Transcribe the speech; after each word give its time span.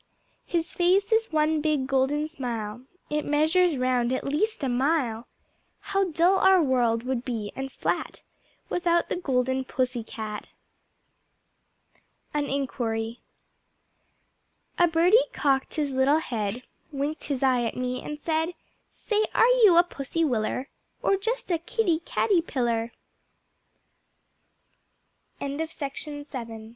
His 0.47 0.73
face 0.73 1.11
is 1.11 1.31
one 1.31 1.61
big 1.61 1.85
Golden 1.85 2.27
smile, 2.27 2.81
It 3.11 3.23
measures 3.23 3.77
round, 3.77 4.11
at 4.11 4.23
least 4.23 4.63
a 4.63 4.67
mile 4.67 5.27
How 5.79 6.05
dull 6.05 6.39
our 6.39 6.59
World 6.59 7.03
would 7.03 7.23
be, 7.23 7.51
and 7.55 7.71
flat, 7.71 8.23
Without 8.67 9.09
the 9.09 9.15
Golden 9.15 9.63
Pussy 9.63 10.03
Cat. 10.03 10.49
An 12.33 12.45
Inquiry 12.47 13.19
A 14.79 14.87
Birdie 14.87 15.29
cocked 15.33 15.75
his 15.75 15.93
little 15.93 16.17
head, 16.17 16.63
Winked 16.91 17.25
his 17.25 17.43
eye 17.43 17.61
at 17.63 17.77
me 17.77 18.01
and 18.01 18.19
said, 18.19 18.55
"Say, 18.89 19.27
are 19.35 19.45
you 19.63 19.77
a 19.77 19.83
Pussy 19.83 20.25
Willer, 20.25 20.67
Or 21.03 21.15
just 21.15 21.51
a 21.51 21.59
Kitty 21.59 21.99
Catty 21.99 22.41
pi 22.41 22.89